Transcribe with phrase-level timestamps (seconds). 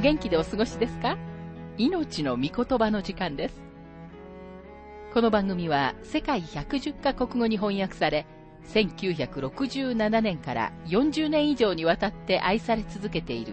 [0.00, 1.18] お元気でお過ごしですか？
[1.76, 3.60] 命の御言葉の時間です。
[5.12, 8.24] この番組は世界110カ国語に翻訳され、
[8.72, 13.52] 1967年から40年以上にわたって愛され続けている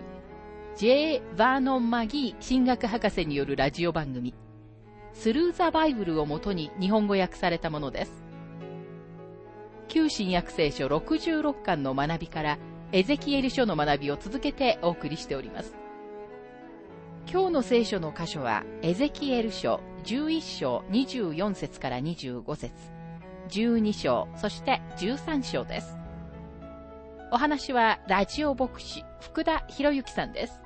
[0.77, 1.21] J.
[1.35, 4.33] バーノン・マギー神学博士によるラジオ番組、
[5.13, 8.23] スルー・ザ・バイブルをもとに日本語訳されたものです。
[9.89, 12.57] 旧新約聖書66巻の学びから
[12.93, 15.75] エゼキエル書の学びを続けてお送りしております。
[17.29, 22.73] 今日の聖書の箇所は、エゼキエル書11章24節から25節
[23.49, 25.97] 12章、そして13章です。
[27.29, 30.61] お話は、ラジオ牧師、福田博之さんです。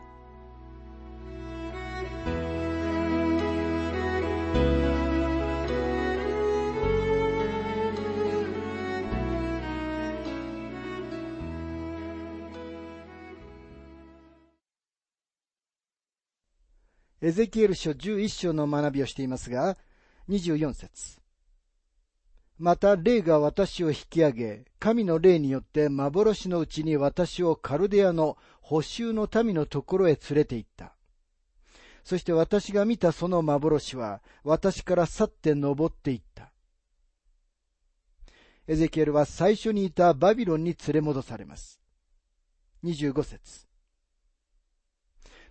[17.24, 19.78] エゼキエル書11章の学びをしていますが、
[20.28, 21.20] 24節
[22.58, 30.96] また霊が私を引き上げ、神の霊によって幻のうちに私をカルデアの補修の民のところへ連れて行った。
[32.04, 36.52] そして私が見たその幻は、私から去って登っていった。
[38.68, 41.80] エゼキエルは最初にいたバビロンに連れ戻されます。
[42.84, 43.71] 25節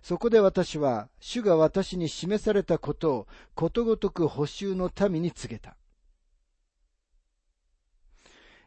[0.01, 5.77] そこで私は、主が私に示されたことをことごとく補修の民に告げた。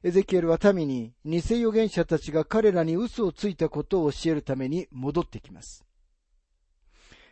[0.04, 5.84] エゼキエルは民に偽預言者たちが彼らに嘘をついたことを教えるために戻ってきます。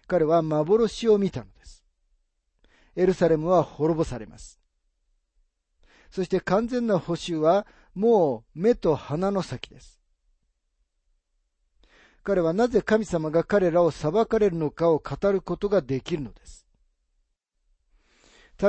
[0.07, 1.85] 彼は幻を見たのです。
[2.97, 4.59] エルサレムは滅ぼされます。
[6.11, 10.02] そして完全な補修はもう目と鼻の先です。
[12.25, 16.67] 彼はなぜ神様が彼らを裁かれるのかを語ることができるのです。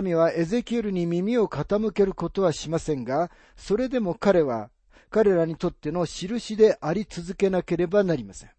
[0.02, 4.72] 民はエゼキエルに耳を傾けることはしませんが、それでも彼は
[5.12, 8.50] 彼らにとっての印であり続けなければなりません。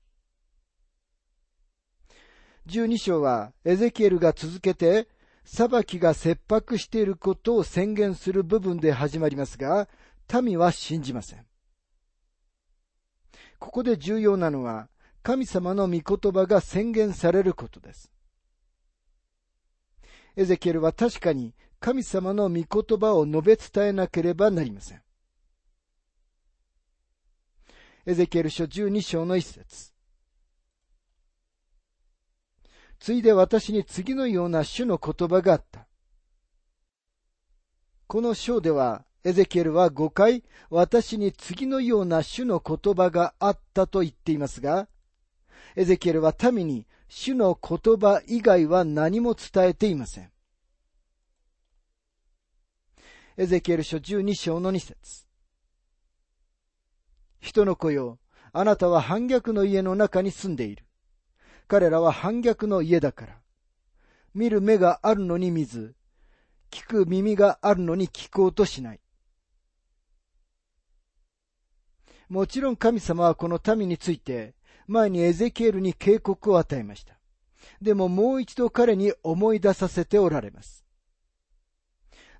[2.68, 5.08] 12章はエゼキエルが続けて
[5.44, 9.88] 裁きが切迫していることを宣言する部分で始まりますが、
[10.42, 11.44] 民は信じません。
[13.58, 14.88] ここで重要なのは、
[15.22, 18.10] 神様の御言葉が宣言されることです。
[20.36, 25.02] エゼキエルは確かに神様の御言葉を述べ伝えなければなりません。
[28.06, 29.92] エゼキエル書12章の一節
[32.98, 35.86] ついで私に次のような主の言葉があった。
[38.06, 44.86] この章ではエゼキエルは5回、私に次のような主の言葉があったと言っていますが、
[45.76, 50.30] エゼキエルは民に主の言葉以外は何も伝えていません。
[53.38, 55.24] エゼキエル書12章の2節
[57.40, 58.18] 人の子よ、
[58.52, 60.84] あなたは反逆の家の中に住んでいる。
[61.66, 63.40] 彼らは反逆の家だから。
[64.34, 65.94] 見る目があるのに見ず、
[66.70, 69.00] 聞く耳があるのに聞こうとしない。
[72.28, 74.54] もちろん神様はこの民について、
[74.86, 77.18] 前にエゼキエルに警告を与えました。
[77.80, 80.84] でももう一度彼に思い出させておられます。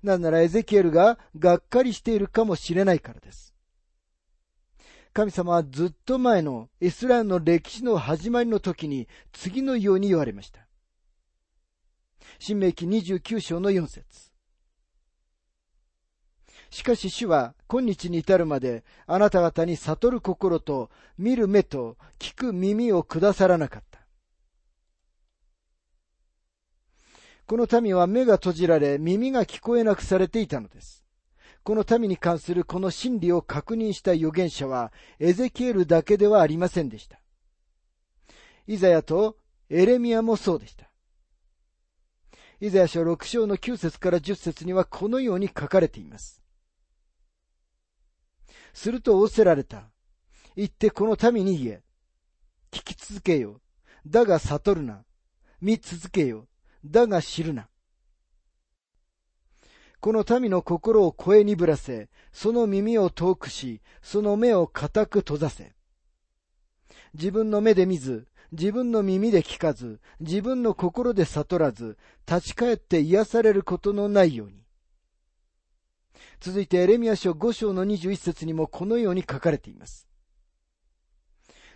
[0.03, 3.55] なんならエゼキエルががっかりしているかもしれないからです。
[5.13, 10.67] 神様はずっと前のイスラエルの歴史の始まりの時に次のように言われました。
[12.37, 14.34] 新明記29章の4節
[16.75, 24.01] しかし主は今日に至るまであなた方に悟る心と見る目と聞く耳をくださらなかった。
[27.47, 31.05] この民は目が閉じられ耳が聞こえなくされていたのです。
[31.63, 37.21] この民に関するこの真理を確認した預言者はエゼキエルだけではありませんでした。
[38.67, 39.37] イザヤと
[39.69, 40.91] エレミアもそうでした。
[42.59, 46.44] イザヤ書6章の9節から10節にはこのように書かれています。
[48.75, 49.89] すると仰せられた。
[50.55, 51.81] 言ってこの民に言え。
[52.71, 53.61] 聞き続けよ。
[54.05, 55.05] だが悟るな。
[55.61, 56.47] 見続けよ。
[56.85, 57.69] だが知るな。
[60.01, 65.73] この民の心を声にぶらせ、その耳を遠くし、その目を固く閉ざせ。
[67.13, 74.64] 自分の目で見ず、自分の耳で聞かず、自分の心で悟らず、立ち返って癒されることのないように。
[76.39, 80.07] 続いてエレミア書5章の21節にもこのように書かれています。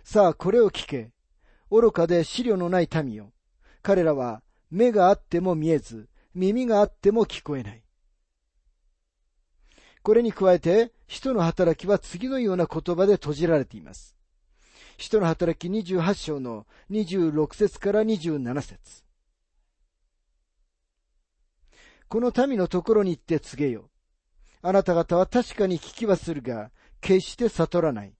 [0.04, 1.10] さあ、これを聞け。
[1.70, 3.32] 愚かで資料のない民よ。
[3.82, 7.82] 彼らは目があっても見えず、耳があっても聞こえない。
[10.02, 14.16] これに加えて、使徒の働きは次のような言葉で閉じられています。
[14.96, 19.04] 使徒の働き28章の26節から27節
[22.08, 23.89] この民のところに行って告げよ。
[24.62, 26.70] あなた方は確かに聞きはするが、
[27.00, 28.14] 決して悟らない。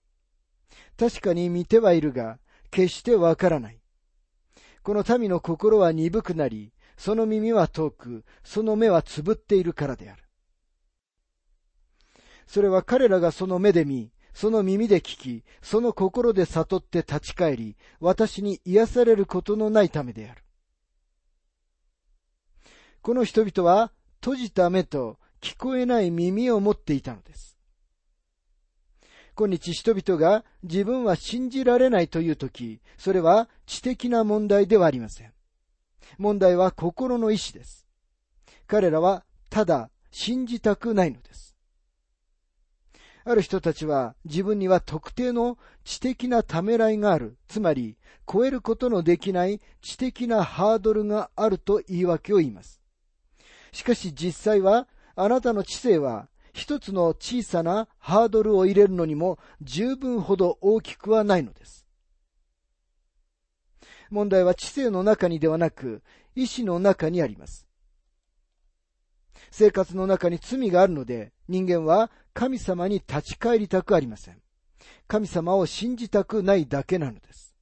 [0.97, 2.39] 確かに見てはいるが、
[2.71, 3.79] 決してわからない。
[4.83, 10.23] この民の心は鈍くなり、その耳は遠く、その目はつぶっているからである。
[12.47, 20.43] それは彼らがその目で見、その耳で聞き、その心で悟って立ち返り、私に癒されることのないためである。
[23.01, 27.57] この人々は閉じた目と聞こえない耳を持っていたのです。
[29.35, 35.33] 今日人々が自分は信じられないというとき、それは知的な問題ではありません。
[36.17, 37.87] 問題は心の意志です。
[38.67, 41.55] 彼らはただ信じたくないのです。
[43.23, 47.97] ある人たちは自分には特定の知的なためらいがある、つまり
[48.31, 52.81] 超えることのできない知的なハードルがあると言い訳を言います。
[53.71, 61.85] しかし実際はあなたの知性は一つの小さなハードルを入れるのにも十分ほど大きくはないのです。
[64.09, 66.03] 問題は知性の中にではなく、
[66.35, 67.65] 意志の中にあります。
[69.49, 74.41] 生活の中に罪があるので、人間は神様に立ち返りたくありません。
[75.07, 77.55] 神様を信じたくないだけなのです。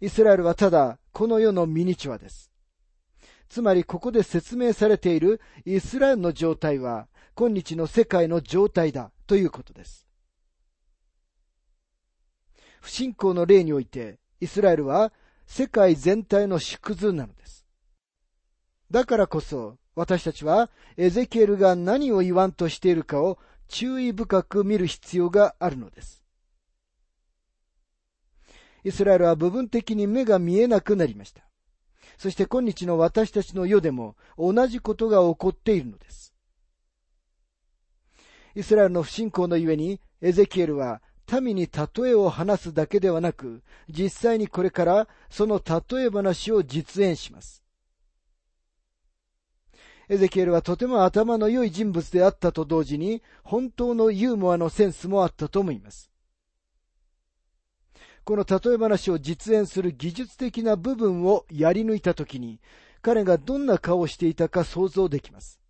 [0.00, 2.51] イスラエルはただ、この世のミニチュアです。
[3.52, 10.08] つまりここで説明されているイスラエルの状態は今日の世界の状態だということです。
[12.80, 15.12] 不信仰の例においてイスラエルは
[15.46, 17.66] 世界全体の縮図なのです。
[18.90, 23.38] だからこそ私たちはエゼキエルが何を言わんとしているかを
[23.68, 26.24] 注意深く見る必要があるのです。
[28.82, 31.51] イスラエルは部分的に目が見えなくなりました。
[32.22, 36.32] そして今日の私たちの世でも同じことが起こっているのです。
[38.54, 41.02] イスラエルの不信仰のゆえに、エゼキエルは
[41.40, 47.64] 民に例えを話すだけではなく、実際にこれからその例え話を実演します。
[50.08, 56.11] エゼキエルはとても頭の良い人物であったと同時に、本当のユーモアのセンスもあったと思います。
[58.24, 62.60] この例え話を実演する技術的な部分をやり抜いたときに、
[63.00, 65.60] 彼がどんな顔をしていたか想像できます。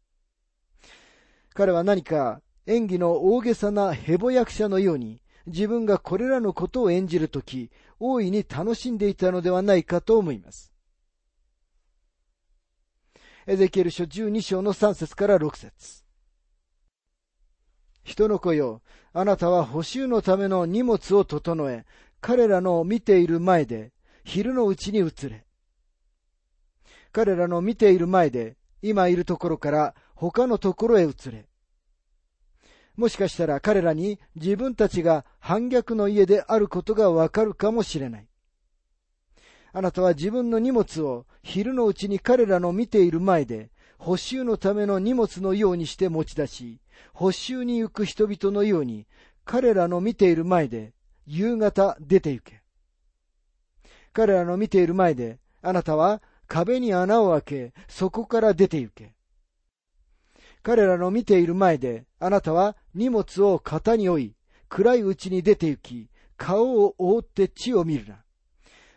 [1.54, 10.72] 彼は何か演技の大げさなヘボ役者のように、自分がこれらのことを演じるとき、大いに楽しんでいたのではないかと思います。
[13.46, 16.04] エゼキエル書12章の3節から6節
[18.04, 18.82] 人の子よ、
[19.12, 21.84] あなたは補修のための荷物を整え、
[22.22, 25.44] 彼らの見ている前で昼のうちに移れ。
[27.10, 31.48] 彼らの見ている前で今いるところから他のところへ移れ。
[32.96, 38.28] もしかしたら彼らに自分たちが反逆の家であることがわかるかもしれない。
[39.72, 46.80] あなたは自分の荷物を昼のうちに彼らの見ている前で補修のための荷物のようにして持ち出し、
[47.14, 49.08] 補修に行く人々のように
[49.44, 50.92] 彼らの見ている前で
[51.26, 52.62] 夕方出て行け。
[54.12, 59.14] 彼らの見ている前で、あなたは壁に穴を開け、そこから出て行け。
[60.62, 64.36] 彼らの見ている前で、あなたは荷物を肩に置い、
[64.68, 68.22] 暗いうちに出て行き、顔を覆って地を見るな。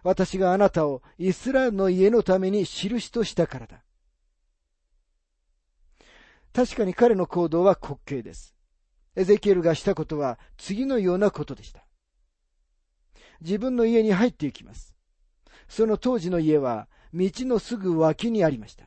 [0.03, 3.83] 私があなたをイスラエルの家のために印としたからだ。
[6.53, 8.55] 確かに彼の行動は滑稽です。
[9.15, 11.84] エゼキエルがしたことは次のようなことでした。
[13.41, 14.93] 自分の家に入っていきます。
[15.67, 18.85] その当時の家は道のすぐ脇にありました。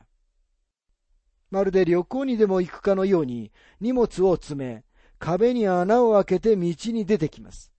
[1.51, 3.51] まるで旅行にでも行くかのように
[3.81, 4.83] 荷物を詰め、
[5.17, 7.71] 壁に穴を開けて道に出てきます。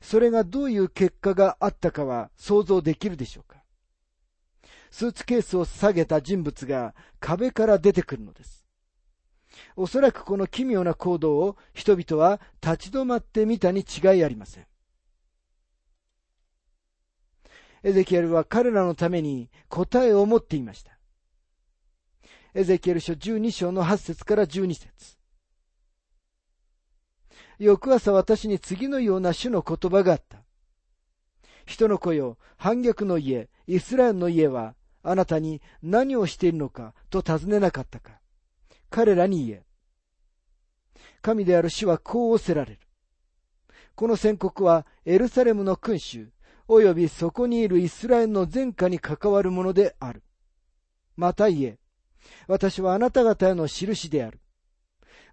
[0.00, 3.62] それがどういう結果があったかは想像できるでしょうか
[4.90, 8.66] スーツケースを下げた人物が壁から出てくるのです。
[9.76, 14.66] おそらくこの奇妙な行動を人々は立ち止まってみたに違いありません。
[17.82, 20.98] エゼキエルは彼らのために答えを持っていました。
[22.54, 25.16] エゼキエル書12章の8節から12節
[27.58, 30.42] 翌朝私に次のような種の言葉があった。
[31.64, 38.20] 人の子よ、反逆の家、イスラエルの家は、あなたに何をしているのかと尋ねなかったか。
[38.90, 39.62] 彼らに言え。
[41.22, 42.78] 神である主はこう仰せられる。
[43.94, 46.28] この宣告はエルサレムの君主、
[46.68, 50.22] 及びそこにいるイスラエルの前科に関わるものである。
[51.16, 51.78] また言え、
[52.48, 54.40] 私はあなた方への印である。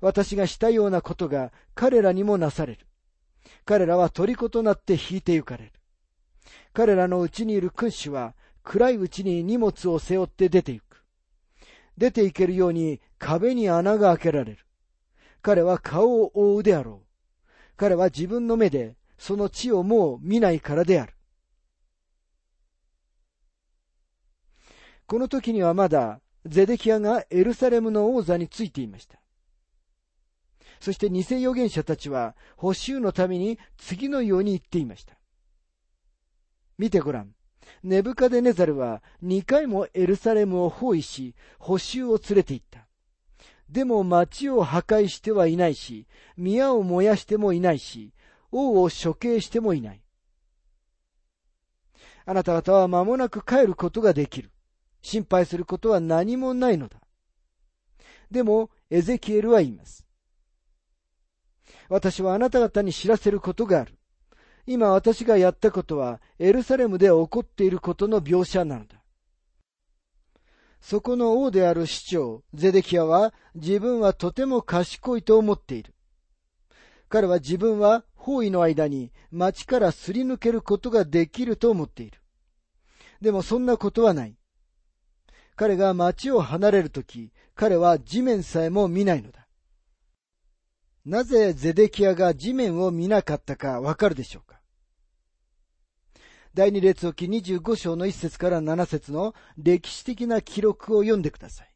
[0.01, 2.87] 私がしたようなことが彼らにもなされる。
[3.65, 5.71] 彼らは虜となって引いて行かれる。
[6.73, 11.03] 彼らのうちにいる君主は暗いうちに荷物を背負って出て行く。
[11.97, 14.65] 出て行けるように壁に穴が開けられる。
[15.41, 17.07] 彼は顔を覆うであろう。
[17.75, 21.13] 彼は自分の目でその地をもう見ないからである。
[25.05, 29.19] この時にはまだゼデキアがエルサレムの王座についていました。
[30.79, 35.15] そして偽預言者たちは補修のために次のように言っていました。
[36.77, 37.33] 見てごらん。
[37.83, 42.88] ネブカデネザルは2回もエルサレムを包囲し、補修を連れて行った。
[43.69, 46.07] でも町を破壊してはいないし、
[46.38, 48.13] 宮を燃やしてもいないし、
[48.51, 50.01] 王を処刑してもいない。
[52.25, 54.52] あなた方は間もなく帰ることができる。
[55.03, 56.98] 心配することは何もないのだ。
[58.31, 60.07] でも、エゼキエルは言います。
[61.89, 64.00] 私はあなた方に知らせることがある。
[64.65, 69.03] 今私がやったことはエルサレムで起こっていることの描写なのだ。
[70.79, 75.93] そこの王である市長、ゼデキアは自分はとても賢いと思っている。
[77.10, 82.22] 彼は自分は包囲の間に町からすり抜けることができると思っている。
[83.22, 84.38] でもそんなことはない。
[85.55, 89.48] 彼が町を離れるとき、彼は地面さえも見ないのだ。
[91.05, 94.62] なぜゼデキアが地面を見なかったかわかるでしょうか
[96.53, 101.75] 第二列王記25章の一節から七節の歴史的な記録を読んでください。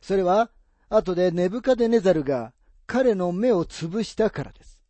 [0.00, 0.50] それは、
[0.88, 2.52] 後でネブカデネザルが
[2.86, 4.80] 彼の目を潰したからです。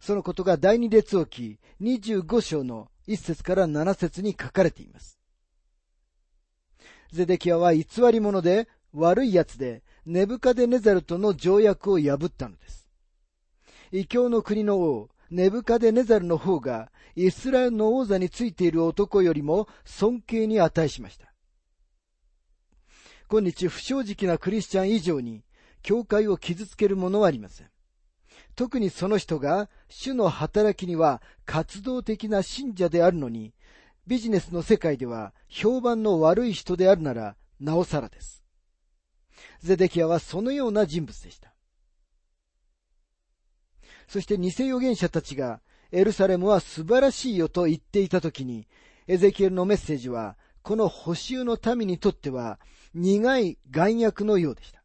[0.00, 5.19] そのことが第二列王記25章の一節から七節に書かれています。
[7.12, 12.88] ゼデキアは偽り者で悪い奴でネブカデネザルとの条約を破ったのです。
[13.92, 21.32] 異教の国の王、ネブカデネザルの方がイスラエルの王座についている男よりも尊敬に値しました。
[23.28, 25.44] 今日不正直なクリスチャン以上に
[25.82, 27.70] 教会を傷つけるものはありません。
[28.56, 33.54] 特にその人が主の働きには活動的な信者であるのに
[34.06, 38.44] ビジネスの世界では評判の悪い人であるなら、なおさらです。
[39.60, 41.52] ゼデキアはそのような人物でした。
[44.08, 45.60] そして偽預言者たちが、
[45.92, 48.66] エルサレムは素晴らしいよと言っていたときに、
[49.06, 52.58] エゼキエルのメッセージは、この補修の民にとっては、
[52.94, 54.82] 苦い眼薬のようでした。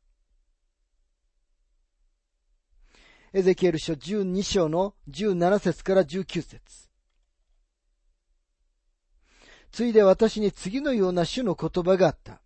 [3.34, 6.85] エゼキエル書12章の17節から19節
[9.76, 12.40] ついで私に次のような種の言葉があった。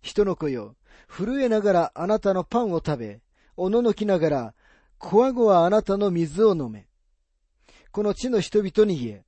[0.00, 0.74] 人の子よ、
[1.10, 3.20] 震えながらあなたのパンを食べ、
[3.54, 4.54] おののきながら、
[4.96, 6.88] こわごわあなたの水を飲め。
[7.92, 9.24] この地の人々に言え。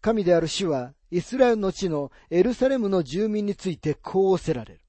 [0.00, 4.80] 神である主は、イスラエルの地のエルサレムの住民についてこうおせられる。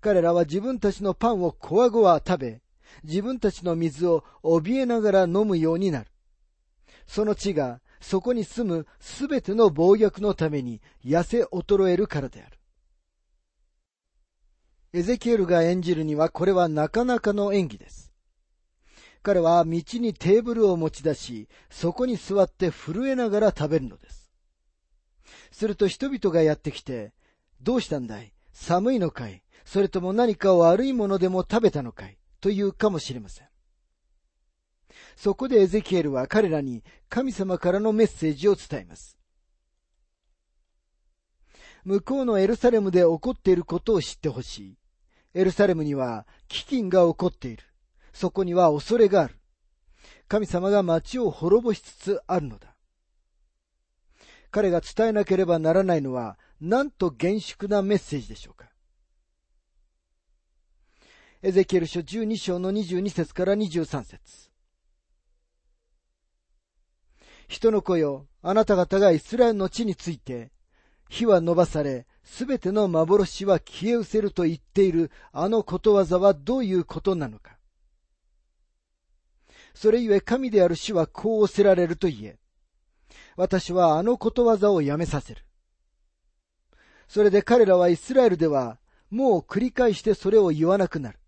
[0.00, 2.62] 彼らは自分たちのパンをこわごわ食べ、
[3.02, 6.06] 自分たちの水を怯えながら飲むようになる。
[7.08, 12.58] その地がそこに住むすべての暴虐のために痩せ衰えるからである。
[14.92, 18.12] エゼキエルが演じるにはこれはなかなかの演技です。
[19.22, 24.30] 彼は道にテーブルを持ち出し、そこに座って震えながら食べるのです。
[25.50, 27.14] すると人々がやってきて、
[27.62, 28.34] どうしたんだい？
[28.52, 29.42] 寒いのかい？
[29.64, 32.18] それとも何か悪いものでも食べたのかい？
[32.42, 33.48] というかもしれません。
[35.16, 39.18] そこでエゼキエルは彼らに神様からのメッセージを伝えます。
[41.84, 44.78] 向こうのエルサレムで起こっていることを知ってほしい。
[45.34, 47.62] エルサレムには飢饉が起こっている。
[48.12, 49.38] そこには恐れがある。
[50.28, 52.74] 神様が町を滅ぼしつつあるのだ。
[54.50, 58.70] 彼が伝えなければならないのは、なんと厳粛なメッセージでしょうか。
[61.42, 64.53] エゼキエル書12章の22節から23節
[67.54, 70.50] 人の子よ、あなた方がイスラエルの地について、
[71.08, 77.56] 火は伸ばされ、すべての幻は消え失せると言っているあのことわざはどういうことなのか。
[79.72, 82.38] それゆえ神である主はこうおせられると言え。
[83.36, 85.44] 私はあのことわざをやめさせる。
[87.06, 88.80] それで彼らはイスラエルでは
[89.10, 91.20] もう繰り返してそれを言わなくなる。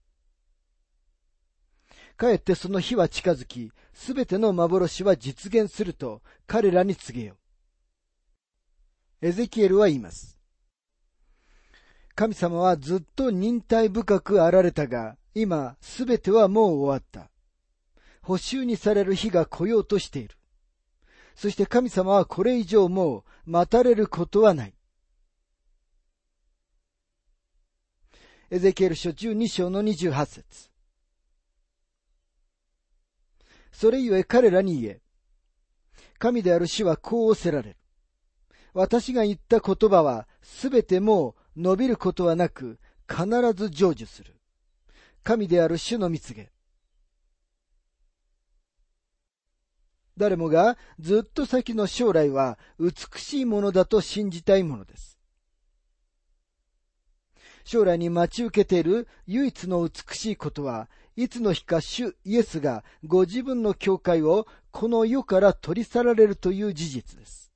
[2.16, 7.36] かえってその日は近づき、すべての幻は実現すると彼らに告げよ。
[9.22, 10.38] エゼキエルは言います。
[12.14, 17.30] 神様はずっと忍耐深くあられたが、今すべてはもう終わった。
[18.20, 20.36] 補修にされる日が来ようとしている。
[21.34, 24.74] そして神様はこれ以上もう待たれることはない。
[28.50, 30.75] エゼキエル書12章の28節
[33.78, 35.00] それゆえ彼らに言え、
[36.18, 37.76] 神である主はこうおせられる。
[38.72, 44.34] 私が言った言葉はすべてもう伸びることはなく必ず成就する。
[45.22, 46.50] 神である主の蜜げ。
[50.16, 55.15] 誰もがずっと先の将来は美しいものだと信じたいものです。
[57.66, 67.50] 将来に待ち受けている唯一の美しいことは、いつの日か主イエスがご自分の教会をこの世から取り去られるという事実です。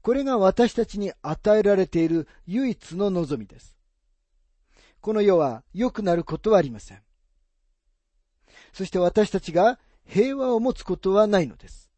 [0.00, 3.76] これが私たちに与えられている唯一の望みです。
[5.02, 7.02] この世は良くなることはありません。
[8.72, 11.90] そして私たちが平和を持つことはないのです。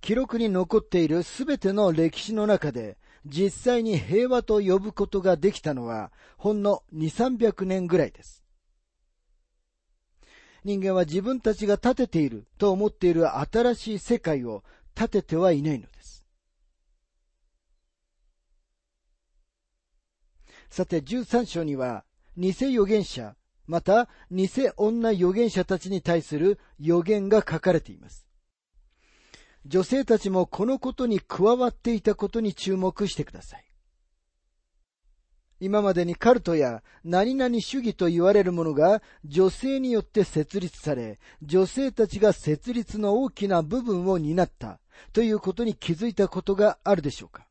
[0.00, 8.44] 記録に残っているすべての歴史の中で実際に平和と呼ぶことができたのはほんの2、300年ぐらいです。
[10.64, 16.24] 人間は自分たちが建てていると思っている新しい世界を建ててはいないのです。
[20.68, 22.04] さて13章には
[22.36, 23.34] 偽預言者、
[23.66, 28.25] また偽女預言者たちに対する預言が書かれています。
[29.68, 33.64] 女性たちもこのことに加わっていたことに注目してください。
[35.58, 44.78] 今までにカルトや何々主義と言われるものが女性によって設立され、女性たちが設立の大きな部分を担った
[45.12, 47.46] ということに気づいたことがあるでしょうか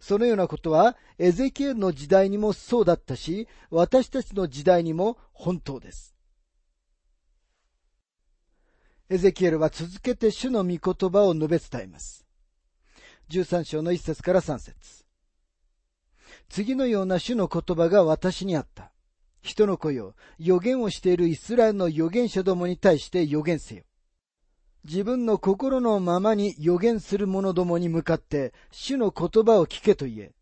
[0.00, 6.16] そのようなことはエゼキエルの時代にもそうだったし、私たちの時代にも本当です。
[9.12, 12.24] エゼキエルは続けて主の御言葉を述べ伝えます。
[13.30, 15.04] 13章の1節から3節
[16.48, 18.92] 次のような主の言葉が私にあった。
[19.42, 23.82] 人の子よ、予言をしているイスラエルの預言者どもに対して予言せよ。
[24.84, 30.32] 自分の心のままに予言する者どもに向かって、主の言葉を聞けと言え。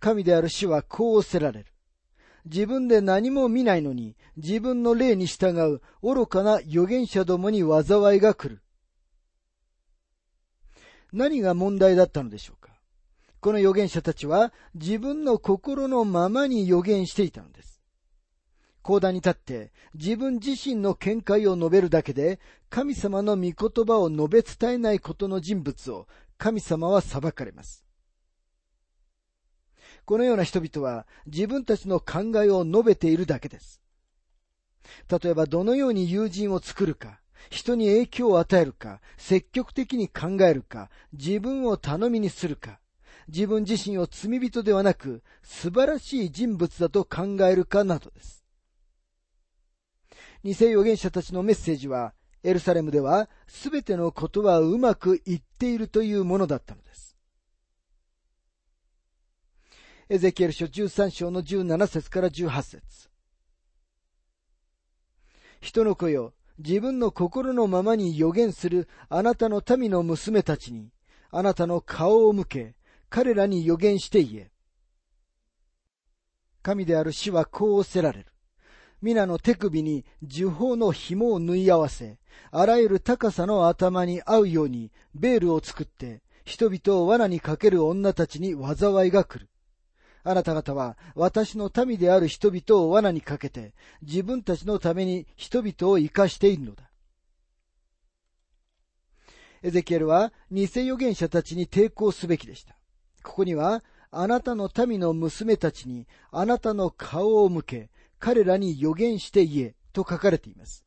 [0.00, 1.66] 神である主はこうおせられる。
[2.46, 8.62] 自分で何も見ないのに、自分の霊に従う愚かな預言者どもに災いが来る。
[11.12, 12.72] 何が問題だったのでしょうか？
[13.40, 17.80] この預言者たちは自分の心のままに預言していたのです。
[18.82, 23.54] 講談に立って自分自身の見解を述べるだけで神様の御言
[23.84, 26.06] 葉を述べ伝えないことの人物を
[26.38, 27.85] 神様は裁かれます。
[30.06, 33.82] このような人々は自分たちの考えを述べているだけです。
[35.10, 42.78] 例えばどのように友人を作るか、人に影響を与えるか、積極的に考えるか、自分を頼みにするか、
[43.26, 48.44] 自分自身を罪人ではなく素晴らしい人物だと考えるかなどです。
[50.44, 52.14] 偽預言者たちのメッセージは、
[52.44, 57.05] エルサレムでは全てのことはうまくいっているというものだったのです。
[60.08, 63.10] エゼキエル書13章の17節から18節
[65.60, 70.92] 人の子よ、自分の心のままに予言するあなたの民の娘たちに、
[71.32, 72.76] あなたの顔を向け、
[73.10, 74.50] 彼らに予言して言え。
[76.62, 78.26] 神である死はこうおせられる。
[79.02, 82.20] 皆の手首に樹宝の紐を縫い合わせ、
[82.52, 89.48] あらゆる高さの頭に合うようにベールを作って、人々を罠にかける女たちに災いが来る。
[90.28, 96.90] あなた方は私の民である人々を罠にかけて自分たちのために人々を生かしているのだ。
[99.62, 102.76] エゼキエルは偽預言者たちに抵抗すべきでした。
[103.22, 110.84] ここにはあなたの民の娘たちにあなたの顔を向け彼らに予言して言えと書かれています。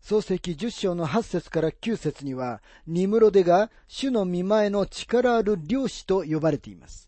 [0.00, 7.07] 創世記10章の8節から9節には、ニムロデが主の見前の力ある漁師と呼ばれています。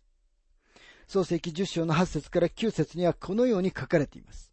[1.10, 4.52] 創世記10章の8節から9節にはこのように書かれています。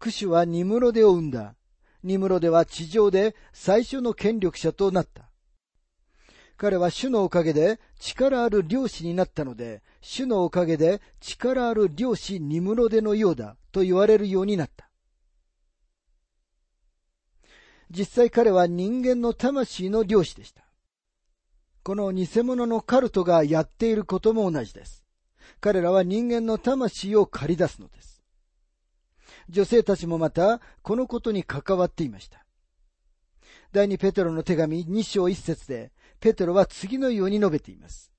[0.00, 1.54] クシュはニムロデを生んだ。
[2.02, 5.30] ニムロデは地上で最初の権力者となった。
[6.56, 14.90] 彼は主のおかげで力ある漁師になったので、主のおかげで力ある漁師ニムロデのようだと言われるようになった。
[17.88, 20.64] 実際彼は人間の魂の漁師でした。
[21.84, 24.99] この偽物のカルトがやっていることも同じです。
[25.60, 28.22] 彼らは人間の魂を借り出すのです。
[29.48, 32.44] 女性たちもまたこのことに関わっていました。
[33.72, 38.12] 第二ペテロの手紙2章1節で、ペテロは次のように述べています。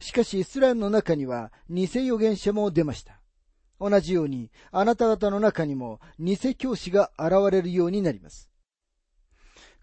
[0.00, 3.20] しかしイスラエルの中には偽預言者も出ました。
[3.80, 8.50] 同じように、あなた方の中にも偽教師が現れるようになります。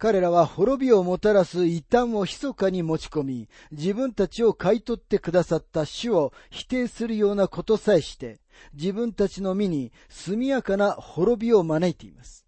[0.02, 8.40] 彼らは滅びをもたらす異端を密かに持ち込み、自分たちを買い取ってくださった主を否定するようなことさえして、
[8.74, 12.48] 自分たちの身に速やかな滅びを招いています。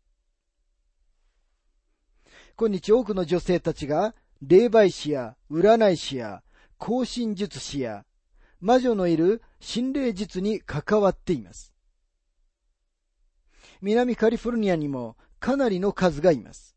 [2.57, 6.41] 今日多くの女性たちが、霊媒師や占い師や、
[6.79, 8.03] 行進術師や、
[8.61, 11.71] 魔女のいる心霊術に関わっています。
[13.79, 16.72] 南カリフォルニアにもかなりの数がいます。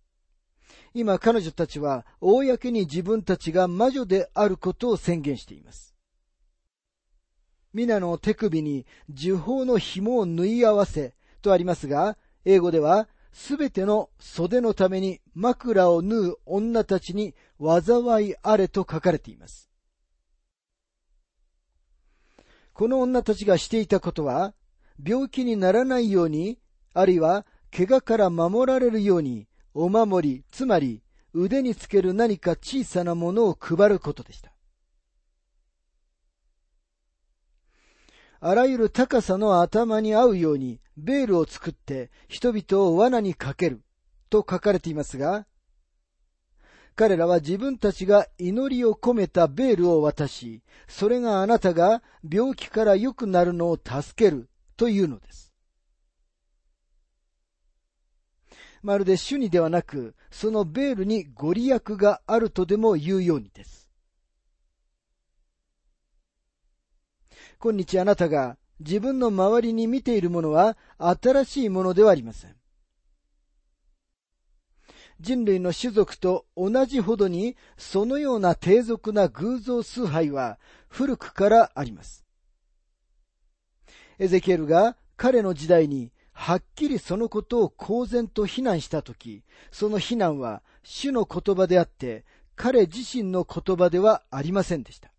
[0.98, 5.94] 今彼女たちは公に自分たちが魔女であることを宣言しています。
[7.74, 19.68] 皆の手首に呪法の紐を縫い合わせとありますが、英語ではすべての袖のために枕を縫う女たちに災いあれと書かれています。
[22.72, 24.54] この女たちがしていたことは、
[25.04, 26.58] 病気にならないように、
[26.94, 29.46] あるいは怪我から守られるように、
[29.78, 31.02] お守り、つまり
[31.34, 34.50] 腕につける何か小さなものを配ることでした。
[38.40, 43.82] あらゆる高さの頭に合うようにベールを作って人々を罠にかける
[44.30, 45.46] と書かれていますが、
[46.94, 55.45] 彼らは自分たちが祈りを込めたベールを渡し、それがあなたが病気から良くなるのを助けるというのです。
[58.86, 63.90] まるで主にではなく、そのベールにご利益があるとでも言うようにです。
[67.58, 72.54] 今日あなたが自分の周りに見ているものは新しいものではありません。
[75.18, 82.24] 人類の種族と同じほどにそのような低俗な偶像崇拝は古くからあります。
[84.20, 95.10] エゼキエルが彼の時代にはっきりそのことを公然と非難したとき、その非難は主の言葉であって、彼自身の言葉ではありませんでした。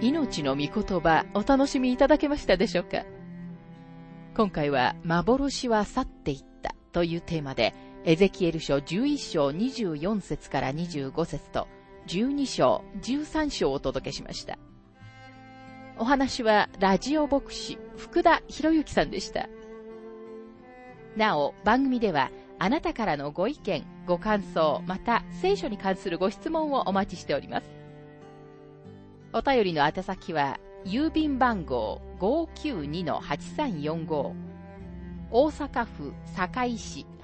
[0.00, 0.70] 命の御言
[1.00, 3.04] 葉お楽しみいただけましたでしょうか？
[4.36, 7.74] 今回は幻は去っていったというテーマで
[8.04, 11.66] エゼキエル書11章24節から25節と
[12.06, 14.56] 12章13章をお届けしました。
[15.98, 19.48] お話はラジオ牧師福田博之さんでした。
[21.16, 22.30] なお、番組では
[22.60, 27.66] あなたからのご意見、ご感想、また聖書に関するご質問をお待ちしております。
[29.32, 34.48] お便りの宛先は、郵便番号592-8345
[35.30, 37.04] 大阪府堺市